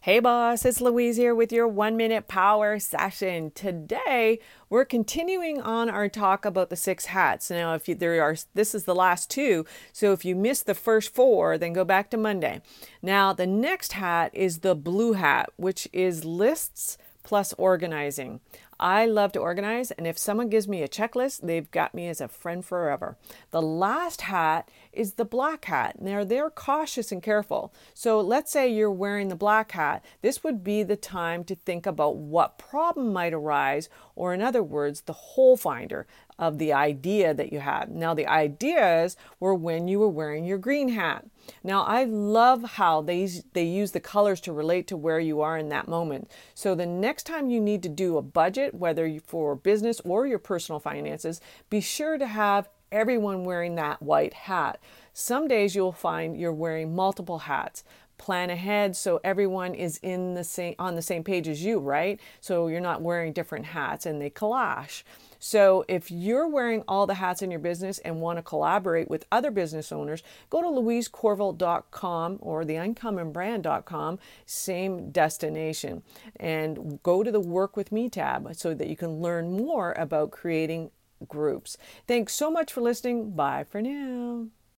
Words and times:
Hey 0.00 0.20
boss, 0.20 0.64
it's 0.64 0.80
Louise 0.80 1.16
here 1.16 1.34
with 1.34 1.50
your 1.50 1.66
one 1.66 1.96
minute 1.96 2.28
power 2.28 2.78
session. 2.78 3.50
Today, 3.50 4.38
we're 4.70 4.84
continuing 4.84 5.60
on 5.60 5.90
our 5.90 6.08
talk 6.08 6.44
about 6.44 6.70
the 6.70 6.76
six 6.76 7.06
hats. 7.06 7.50
Now, 7.50 7.74
if 7.74 7.88
you, 7.88 7.96
there 7.96 8.22
are, 8.22 8.36
this 8.54 8.76
is 8.76 8.84
the 8.84 8.94
last 8.94 9.28
two, 9.28 9.66
so 9.92 10.12
if 10.12 10.24
you 10.24 10.36
missed 10.36 10.66
the 10.66 10.74
first 10.76 11.12
four, 11.12 11.58
then 11.58 11.72
go 11.72 11.84
back 11.84 12.10
to 12.10 12.16
Monday. 12.16 12.62
Now, 13.02 13.32
the 13.32 13.46
next 13.46 13.94
hat 13.94 14.30
is 14.32 14.60
the 14.60 14.76
blue 14.76 15.14
hat, 15.14 15.50
which 15.56 15.88
is 15.92 16.24
lists 16.24 16.96
plus 17.24 17.52
organizing. 17.54 18.38
I 18.80 19.06
love 19.06 19.32
to 19.32 19.40
organize, 19.40 19.90
and 19.90 20.06
if 20.06 20.16
someone 20.16 20.48
gives 20.48 20.68
me 20.68 20.82
a 20.82 20.88
checklist, 20.88 21.40
they've 21.40 21.70
got 21.70 21.94
me 21.94 22.06
as 22.06 22.20
a 22.20 22.28
friend 22.28 22.64
forever. 22.64 23.16
The 23.50 23.60
last 23.60 24.22
hat 24.22 24.70
is 24.92 25.14
the 25.14 25.24
black 25.24 25.64
hat. 25.64 26.00
Now, 26.00 26.22
they're 26.22 26.50
cautious 26.50 27.10
and 27.10 27.20
careful. 27.20 27.72
So, 27.92 28.20
let's 28.20 28.52
say 28.52 28.68
you're 28.68 28.90
wearing 28.90 29.28
the 29.28 29.34
black 29.34 29.72
hat. 29.72 30.04
This 30.22 30.44
would 30.44 30.62
be 30.62 30.84
the 30.84 30.96
time 30.96 31.42
to 31.44 31.56
think 31.56 31.86
about 31.86 32.16
what 32.16 32.58
problem 32.58 33.12
might 33.12 33.34
arise, 33.34 33.88
or 34.14 34.32
in 34.32 34.42
other 34.42 34.62
words, 34.62 35.02
the 35.02 35.12
hole 35.12 35.56
finder 35.56 36.06
of 36.38 36.58
the 36.58 36.72
idea 36.72 37.34
that 37.34 37.52
you 37.52 37.58
had. 37.58 37.90
Now, 37.90 38.14
the 38.14 38.26
ideas 38.26 39.16
were 39.40 39.54
when 39.54 39.88
you 39.88 39.98
were 39.98 40.08
wearing 40.08 40.44
your 40.44 40.58
green 40.58 40.90
hat. 40.90 41.24
Now, 41.64 41.82
I 41.82 42.04
love 42.04 42.62
how 42.62 43.02
they, 43.02 43.28
they 43.54 43.64
use 43.64 43.92
the 43.92 44.00
colors 44.00 44.40
to 44.42 44.52
relate 44.52 44.86
to 44.88 44.96
where 44.96 45.18
you 45.18 45.40
are 45.40 45.58
in 45.58 45.68
that 45.70 45.88
moment. 45.88 46.30
So, 46.54 46.74
the 46.74 46.86
next 46.86 47.24
time 47.24 47.50
you 47.50 47.60
need 47.60 47.82
to 47.82 47.88
do 47.88 48.16
a 48.16 48.22
budget, 48.22 48.67
whether 48.74 49.18
for 49.26 49.54
business 49.54 50.00
or 50.04 50.26
your 50.26 50.38
personal 50.38 50.80
finances, 50.80 51.40
be 51.70 51.80
sure 51.80 52.18
to 52.18 52.26
have 52.26 52.68
everyone 52.90 53.44
wearing 53.44 53.74
that 53.74 54.02
white 54.02 54.32
hat. 54.32 54.80
Some 55.12 55.48
days 55.48 55.74
you'll 55.74 55.92
find 55.92 56.38
you're 56.38 56.52
wearing 56.52 56.94
multiple 56.94 57.40
hats. 57.40 57.84
Plan 58.18 58.50
ahead 58.50 58.96
so 58.96 59.20
everyone 59.24 59.74
is 59.74 59.98
in 60.02 60.34
the 60.34 60.44
same 60.44 60.74
on 60.78 60.96
the 60.96 61.02
same 61.02 61.24
page 61.24 61.48
as 61.48 61.62
you, 61.62 61.78
right? 61.78 62.20
So 62.40 62.66
you're 62.66 62.80
not 62.80 63.00
wearing 63.00 63.32
different 63.32 63.66
hats 63.66 64.06
and 64.06 64.20
they 64.20 64.30
clash. 64.30 65.04
So 65.38 65.84
if 65.88 66.10
you're 66.10 66.48
wearing 66.48 66.82
all 66.88 67.06
the 67.06 67.14
hats 67.14 67.42
in 67.42 67.50
your 67.50 67.60
business 67.60 67.98
and 68.00 68.20
want 68.20 68.38
to 68.38 68.42
collaborate 68.42 69.08
with 69.08 69.24
other 69.30 69.50
business 69.50 69.92
owners, 69.92 70.22
go 70.50 70.62
to 70.62 70.68
louisecorville.com 70.68 72.38
or 72.40 72.64
theuncommonbrand.com, 72.64 74.18
same 74.46 75.10
destination, 75.10 76.02
and 76.36 77.00
go 77.02 77.22
to 77.22 77.30
the 77.30 77.40
Work 77.40 77.76
with 77.76 77.92
Me 77.92 78.08
tab 78.08 78.54
so 78.56 78.74
that 78.74 78.88
you 78.88 78.96
can 78.96 79.20
learn 79.20 79.56
more 79.56 79.92
about 79.92 80.32
creating 80.32 80.90
groups. 81.26 81.76
Thanks 82.06 82.32
so 82.32 82.50
much 82.50 82.72
for 82.72 82.80
listening. 82.80 83.30
Bye 83.30 83.64
for 83.64 83.80
now. 83.80 84.48